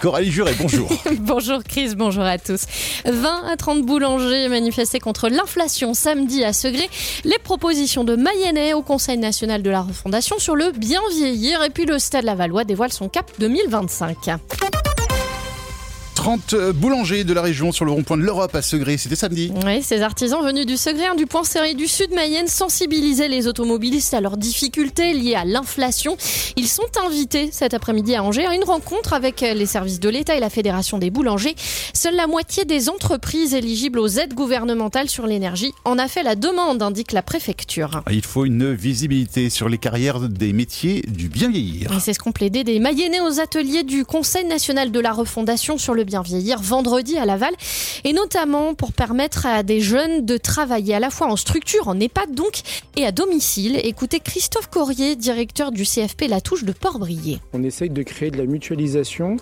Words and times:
Coralie 0.00 0.30
Juré, 0.30 0.52
bonjour. 0.60 0.88
bonjour 1.18 1.64
Chris, 1.64 1.96
bonjour 1.96 2.22
à 2.22 2.38
tous. 2.38 2.66
20 3.04 3.48
à 3.50 3.56
30 3.56 3.84
boulangers 3.84 4.46
manifestaient 4.46 5.00
contre 5.00 5.28
l'inflation 5.28 5.92
samedi 5.92 6.44
à 6.44 6.52
Segré. 6.52 6.88
Les 7.24 7.38
propositions 7.42 8.04
de 8.04 8.14
Mayennais 8.14 8.74
au 8.74 8.82
Conseil 8.82 9.18
national 9.18 9.60
de 9.60 9.70
la 9.70 9.80
refondation 9.80 10.38
sur 10.38 10.54
le 10.54 10.70
bien 10.70 11.00
vieillir 11.10 11.64
et 11.64 11.70
puis 11.70 11.84
le 11.84 11.98
Stade 11.98 12.22
Lavallois 12.22 12.62
dévoile 12.62 12.92
son 12.92 13.08
cap 13.08 13.28
2025. 13.40 14.38
30 16.18 16.72
boulangers 16.74 17.22
de 17.22 17.32
la 17.32 17.42
région 17.42 17.70
sur 17.70 17.84
le 17.84 17.92
rond-point 17.92 18.16
de 18.16 18.22
l'Europe 18.22 18.52
à 18.56 18.60
Segré. 18.60 18.96
C'était 18.96 19.14
samedi. 19.14 19.52
Oui, 19.64 19.84
ces 19.84 20.02
artisans 20.02 20.44
venus 20.44 20.66
du 20.66 20.76
Segré, 20.76 21.04
du 21.16 21.26
point 21.26 21.44
serré 21.44 21.74
du 21.74 21.86
sud 21.86 22.10
Mayenne, 22.12 22.48
sensibilisaient 22.48 23.28
les 23.28 23.46
automobilistes 23.46 24.12
à 24.14 24.20
leurs 24.20 24.36
difficultés 24.36 25.12
liées 25.12 25.36
à 25.36 25.44
l'inflation. 25.44 26.16
Ils 26.56 26.66
sont 26.66 26.90
invités 27.06 27.50
cet 27.52 27.72
après-midi 27.72 28.16
à 28.16 28.24
Angers 28.24 28.46
à 28.46 28.56
une 28.56 28.64
rencontre 28.64 29.12
avec 29.12 29.42
les 29.42 29.64
services 29.64 30.00
de 30.00 30.08
l'État 30.08 30.34
et 30.34 30.40
la 30.40 30.50
Fédération 30.50 30.98
des 30.98 31.10
boulangers. 31.10 31.54
Seule 31.94 32.16
la 32.16 32.26
moitié 32.26 32.64
des 32.64 32.88
entreprises 32.88 33.54
éligibles 33.54 34.00
aux 34.00 34.08
aides 34.08 34.34
gouvernementales 34.34 35.08
sur 35.08 35.24
l'énergie 35.24 35.72
en 35.84 35.98
a 35.98 36.08
fait 36.08 36.24
la 36.24 36.34
demande, 36.34 36.82
indique 36.82 37.12
la 37.12 37.22
préfecture. 37.22 38.02
Il 38.10 38.26
faut 38.26 38.44
une 38.44 38.72
visibilité 38.72 39.50
sur 39.50 39.68
les 39.68 39.78
carrières 39.78 40.18
des 40.28 40.52
métiers 40.52 41.04
du 41.06 41.28
bien 41.28 41.48
vieillir. 41.48 41.92
C'est 42.00 42.12
ce 42.12 42.18
qu'ont 42.18 42.32
plaidé 42.32 42.64
des 42.64 42.80
Mayennais 42.80 43.20
aux 43.20 43.38
ateliers 43.38 43.84
du 43.84 44.04
Conseil 44.04 44.46
national 44.46 44.90
de 44.90 44.98
la 44.98 45.12
refondation 45.12 45.78
sur 45.78 45.94
le 45.94 46.07
bien 46.08 46.22
vieillir 46.22 46.60
vendredi 46.60 47.16
à 47.16 47.24
Laval, 47.24 47.54
et 48.04 48.12
notamment 48.12 48.74
pour 48.74 48.92
permettre 48.92 49.46
à 49.46 49.62
des 49.62 49.80
jeunes 49.80 50.24
de 50.24 50.36
travailler 50.36 50.94
à 50.94 51.00
la 51.00 51.10
fois 51.10 51.28
en 51.28 51.36
structure, 51.36 51.88
en 51.88 52.00
EHPAD 52.00 52.34
donc, 52.34 52.62
et 52.96 53.04
à 53.04 53.12
domicile. 53.12 53.78
Écoutez 53.84 54.20
Christophe 54.20 54.68
Corrier, 54.68 55.14
directeur 55.14 55.70
du 55.70 55.84
CFP 55.84 56.28
La 56.28 56.40
Touche 56.40 56.64
de 56.64 56.72
Port-Brié. 56.72 57.40
On 57.52 57.62
essaye 57.62 57.90
de 57.90 58.02
créer 58.02 58.30
de 58.30 58.38
la 58.38 58.46
mutualisation 58.46 59.36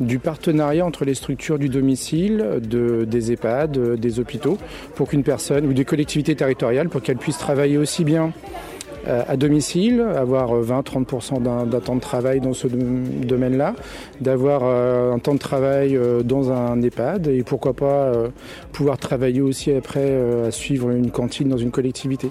du 0.00 0.18
partenariat 0.18 0.84
entre 0.84 1.04
les 1.04 1.14
structures 1.14 1.58
du 1.58 1.68
domicile, 1.68 2.60
de, 2.62 3.04
des 3.04 3.32
EHPAD, 3.32 3.96
des 3.96 4.20
hôpitaux, 4.20 4.58
pour 4.94 5.08
qu'une 5.08 5.22
personne 5.22 5.66
ou 5.66 5.72
des 5.72 5.84
collectivités 5.84 6.34
territoriales, 6.34 6.88
pour 6.88 7.02
qu'elles 7.02 7.18
puissent 7.18 7.38
travailler 7.38 7.78
aussi 7.78 8.04
bien 8.04 8.26
euh, 8.26 8.71
à 9.06 9.36
domicile, 9.36 10.00
avoir 10.00 10.54
20-30% 10.60 11.34
euh, 11.34 11.64
d'un 11.64 11.80
temps 11.80 11.96
de 11.96 12.00
travail 12.00 12.40
dans 12.40 12.52
ce 12.52 12.66
domaine-là, 12.68 13.74
d'avoir 14.20 14.62
euh, 14.64 15.12
un 15.12 15.18
temps 15.18 15.34
de 15.34 15.38
travail 15.38 15.98
dans 16.24 16.52
un 16.52 16.80
EHPAD 16.80 17.28
et 17.28 17.42
pourquoi 17.42 17.74
pas 17.74 18.12
pouvoir 18.72 18.98
travailler 18.98 19.40
aussi 19.40 19.72
après 19.72 20.14
à 20.46 20.50
suivre 20.50 20.90
une 20.90 21.10
cantine 21.10 21.48
dans 21.48 21.56
une 21.56 21.70
collectivité. 21.70 22.30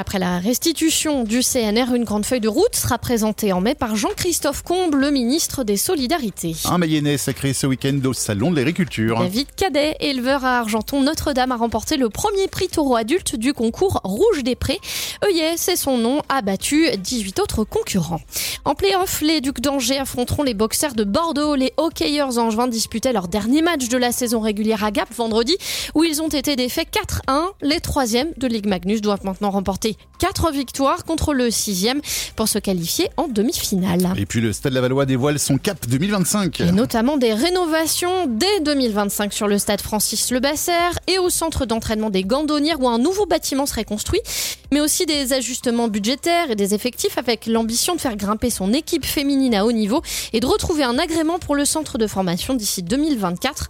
Après 0.00 0.18
la 0.18 0.38
restitution 0.38 1.24
du 1.24 1.42
CNR, 1.42 1.94
une 1.94 2.04
grande 2.04 2.24
feuille 2.24 2.40
de 2.40 2.48
route 2.48 2.74
sera 2.74 2.96
présentée 2.96 3.52
en 3.52 3.60
mai 3.60 3.74
par 3.74 3.96
Jean-Christophe 3.96 4.62
Combe, 4.62 4.94
le 4.94 5.10
ministre 5.10 5.62
des 5.62 5.76
Solidarités. 5.76 6.56
Un 6.64 6.78
Mayennais 6.78 7.18
sacré 7.18 7.52
ce 7.52 7.66
week-end 7.66 8.00
au 8.06 8.14
Salon 8.14 8.50
de 8.50 8.56
l'Agriculture. 8.56 9.18
David 9.18 9.48
Cadet, 9.54 9.96
éleveur 10.00 10.42
à 10.42 10.60
Argenton 10.60 11.02
Notre-Dame, 11.02 11.52
a 11.52 11.56
remporté 11.56 11.98
le 11.98 12.08
premier 12.08 12.48
prix 12.48 12.68
taureau 12.68 12.96
adulte 12.96 13.36
du 13.36 13.52
concours 13.52 14.00
Rouge 14.02 14.42
des 14.42 14.56
Prés. 14.56 14.80
Œillet, 15.22 15.58
c'est 15.58 15.76
son 15.76 15.98
nom, 15.98 16.22
a 16.30 16.40
battu 16.40 16.88
18 16.96 17.38
autres 17.38 17.64
concurrents. 17.64 18.22
En 18.64 18.74
play-off, 18.74 19.20
les 19.20 19.42
Ducs 19.42 19.60
d'Angers 19.60 19.98
affronteront 19.98 20.44
les 20.44 20.54
boxers 20.54 20.94
de 20.94 21.04
Bordeaux. 21.04 21.56
Les 21.56 21.74
hockeyeurs 21.76 22.38
angevins 22.38 22.68
disputaient 22.68 23.12
leur 23.12 23.28
dernier 23.28 23.60
match 23.60 23.88
de 23.88 23.98
la 23.98 24.12
saison 24.12 24.40
régulière 24.40 24.82
à 24.82 24.92
Gap 24.92 25.12
vendredi, 25.14 25.58
où 25.94 26.04
ils 26.04 26.22
ont 26.22 26.28
été 26.28 26.56
défaits 26.56 26.88
4-1. 27.28 27.50
Les 27.60 27.80
troisièmes 27.80 28.32
de 28.38 28.46
Ligue 28.46 28.66
Magnus 28.66 29.02
doivent 29.02 29.26
maintenant 29.26 29.50
remporter 29.50 29.89
4 30.18 30.52
victoires 30.52 31.04
contre 31.04 31.32
le 31.32 31.48
6e 31.48 32.00
pour 32.36 32.48
se 32.48 32.58
qualifier 32.58 33.08
en 33.16 33.28
demi-finale. 33.28 34.14
Et 34.16 34.26
puis 34.26 34.40
le 34.40 34.52
Stade 34.52 34.72
Lavallois 34.72 35.06
dévoile 35.06 35.38
son 35.38 35.58
cap 35.58 35.86
2025. 35.88 36.60
Et 36.60 36.72
notamment 36.72 37.16
des 37.16 37.32
rénovations 37.32 38.26
dès 38.26 38.60
2025 38.60 39.32
sur 39.32 39.48
le 39.48 39.58
stade 39.58 39.80
Francis 39.80 40.30
Le 40.30 40.40
Basser 40.40 40.72
et 41.06 41.18
au 41.18 41.30
centre 41.30 41.66
d'entraînement 41.66 42.10
des 42.10 42.22
Gandonnières 42.22 42.80
où 42.80 42.88
un 42.88 42.98
nouveau 42.98 43.26
bâtiment 43.26 43.66
serait 43.66 43.84
construit, 43.84 44.20
mais 44.72 44.80
aussi 44.80 45.06
des 45.06 45.32
ajustements 45.32 45.88
budgétaires 45.88 46.50
et 46.50 46.56
des 46.56 46.74
effectifs 46.74 47.18
avec 47.18 47.46
l'ambition 47.46 47.94
de 47.94 48.00
faire 48.00 48.16
grimper 48.16 48.50
son 48.50 48.72
équipe 48.72 49.06
féminine 49.06 49.54
à 49.54 49.64
haut 49.64 49.72
niveau 49.72 50.02
et 50.32 50.40
de 50.40 50.46
retrouver 50.46 50.84
un 50.84 50.98
agrément 50.98 51.38
pour 51.38 51.54
le 51.54 51.64
centre 51.64 51.98
de 51.98 52.06
formation 52.06 52.54
d'ici 52.54 52.82
2024. 52.82 53.68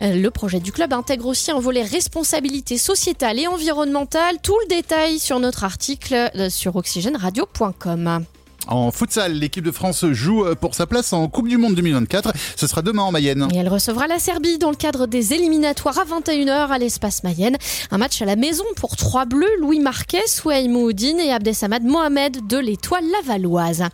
Euh, 0.00 0.14
le 0.14 0.30
projet 0.30 0.60
du 0.60 0.70
club 0.70 0.92
intègre 0.92 1.26
aussi 1.26 1.50
un 1.50 1.58
volet 1.58 1.82
responsabilité 1.82 2.78
sociétale 2.78 3.38
et 3.38 3.46
environnementale. 3.46 4.36
Tout 4.42 4.56
le 4.62 4.68
détail 4.68 5.18
sur 5.18 5.40
notre 5.40 5.47
article 5.64 6.30
euh, 6.34 6.50
sur 6.50 6.76
oxygèneradio.com. 6.76 8.24
En 8.68 8.90
futsal, 8.90 9.32
l'équipe 9.32 9.64
de 9.64 9.70
France 9.70 10.04
joue 10.12 10.44
euh, 10.44 10.54
pour 10.54 10.74
sa 10.74 10.86
place 10.86 11.14
en 11.14 11.26
Coupe 11.28 11.48
du 11.48 11.56
Monde 11.56 11.74
2024. 11.74 12.32
Ce 12.54 12.66
sera 12.66 12.82
demain 12.82 13.02
en 13.02 13.10
Mayenne. 13.10 13.48
Et 13.54 13.56
elle 13.56 13.68
recevra 13.68 14.06
la 14.06 14.18
Serbie 14.18 14.58
dans 14.58 14.68
le 14.68 14.76
cadre 14.76 15.06
des 15.06 15.32
éliminatoires 15.32 15.98
à 15.98 16.04
21h 16.04 16.68
à 16.68 16.76
l'espace 16.78 17.22
Mayenne. 17.22 17.56
Un 17.90 17.96
match 17.96 18.20
à 18.20 18.26
la 18.26 18.36
maison 18.36 18.64
pour 18.76 18.96
trois 18.96 19.24
bleus, 19.24 19.48
Louis 19.58 19.80
Marquez, 19.80 20.26
Souaï 20.26 20.68
Mouhoudine 20.68 21.18
et 21.18 21.32
Abdesamad 21.32 21.82
Mohamed 21.82 22.46
de 22.46 22.58
l'étoile 22.58 23.04
lavalloise. 23.10 23.84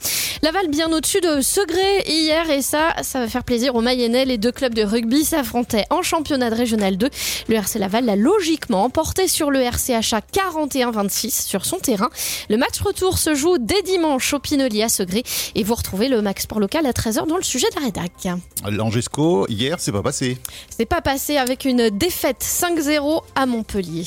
Laval 0.43 0.69
bien 0.69 0.93
au-dessus 0.93 1.21
de 1.21 1.41
Segré 1.41 2.05
hier 2.09 2.51
et 2.51 2.61
ça, 2.61 2.95
ça 3.03 3.21
va 3.21 3.29
faire 3.29 3.45
plaisir 3.45 3.77
aux 3.77 3.81
Mayennais. 3.81 4.25
Les 4.25 4.39
deux 4.39 4.53
clubs 4.53 4.75
de 4.75 4.83
rugby 4.83 5.25
s'affrontaient 5.25 5.87
en 5.91 6.03
championnat 6.03 6.51
de 6.51 6.57
régional 6.57 6.97
2. 6.97 7.09
Le 7.49 7.55
RC 7.55 7.79
Laval 7.79 8.07
l'a 8.07 8.17
logiquement 8.17 8.85
emporté 8.85 9.29
sur 9.29 9.53
le 9.53 9.61
RCHA 9.61 10.21
41-26 10.33 11.47
sur 11.47 11.65
son 11.65 11.79
terrain. 11.79 12.11
Le 12.51 12.57
match 12.57 12.81
retour 12.81 13.19
se 13.19 13.37
joue 13.37 13.59
dès 13.59 13.83
dimanche 13.83 14.35
au 14.35 14.41
Pinot 14.41 14.64
à 14.83 14.89
Segré. 14.89 15.23
Et 15.55 15.63
vous 15.63 15.75
retrouvez 15.75 16.09
le 16.09 16.23
Max 16.23 16.45
Sport 16.45 16.61
local 16.61 16.87
à 16.87 16.93
13h 16.93 17.27
dans 17.27 17.37
le 17.37 17.43
sujet 17.43 17.67
de 17.71 17.81
la 17.81 17.87
rédac. 17.87 18.29
L'Angesco, 18.71 19.47
hier, 19.49 19.77
c'est 19.79 19.93
pas 19.93 20.03
passé. 20.03 20.39
C'est 20.71 20.87
pas 20.87 21.01
passé 21.01 21.37
avec 21.37 21.65
une 21.65 21.91
défaite 21.91 22.43
5-0 22.43 23.23
à 23.35 23.47
Montpellier. 23.47 24.05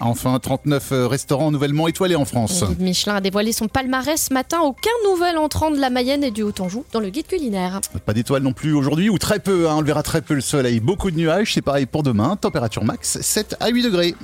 Enfin, 0.00 0.38
39 0.38 0.92
euh, 0.92 1.06
restaurants 1.06 1.50
nouvellement 1.50 1.88
étoilés 1.88 2.16
en 2.16 2.24
France. 2.24 2.64
Michelin 2.78 3.16
a 3.16 3.20
dévoilé 3.20 3.52
son 3.52 3.68
palmarès 3.68 4.20
ce 4.28 4.34
matin. 4.34 4.60
Aucun 4.60 4.90
nouvel 5.04 5.38
entrant 5.38 5.70
de 5.70 5.78
la 5.78 5.90
Mayenne 5.90 6.24
et 6.24 6.30
du 6.30 6.42
Haut-Anjou 6.42 6.84
dans 6.92 7.00
le 7.00 7.10
guide 7.10 7.26
culinaire. 7.26 7.80
Pas 8.04 8.12
d'étoiles 8.12 8.42
non 8.42 8.52
plus 8.52 8.74
aujourd'hui, 8.74 9.08
ou 9.08 9.18
très 9.18 9.38
peu. 9.38 9.68
Hein. 9.68 9.74
On 9.76 9.80
le 9.80 9.86
verra 9.86 10.02
très 10.02 10.22
peu 10.22 10.34
le 10.34 10.40
soleil. 10.40 10.80
Beaucoup 10.80 11.10
de 11.10 11.16
nuages. 11.16 11.54
C'est 11.54 11.62
pareil 11.62 11.86
pour 11.86 12.02
demain. 12.02 12.36
Température 12.36 12.84
max 12.84 13.20
7 13.20 13.56
à 13.60 13.68
8 13.68 13.82
degrés. 13.82 14.14